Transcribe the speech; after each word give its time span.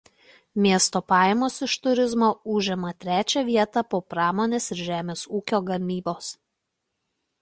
Miesto 0.65 1.01
pajamos 1.09 1.57
iš 1.67 1.75
turizmo 1.83 2.29
užima 2.55 2.93
trečią 3.05 3.45
vietą 3.53 3.85
po 3.95 4.01
pramonės 4.15 4.71
ir 4.77 4.83
žemės 4.89 5.25
ūkio 5.41 5.61
gamybos. 5.69 6.33